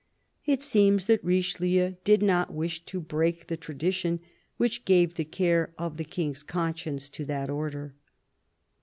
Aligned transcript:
It 0.47 0.63
seems 0.63 1.05
that 1.05 1.23
Richelieu 1.23 1.93
did 2.03 2.23
not 2.23 2.51
wish 2.51 2.83
to 2.85 2.99
break 2.99 3.45
the 3.45 3.55
tradition 3.55 4.19
which 4.57 4.83
gave 4.83 5.13
the 5.13 5.23
care 5.25 5.75
of 5.77 5.97
the 5.97 6.03
King's 6.05 6.41
conscience 6.41 7.07
to 7.09 7.23
that 7.25 7.51
Order. 7.51 7.93